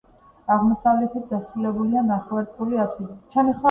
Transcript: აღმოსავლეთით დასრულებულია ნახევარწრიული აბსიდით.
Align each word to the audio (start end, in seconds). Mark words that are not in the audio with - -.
აღმოსავლეთით 0.55 1.29
დასრულებულია 1.35 2.07
ნახევარწრიული 2.11 2.85
აბსიდით. 2.89 3.35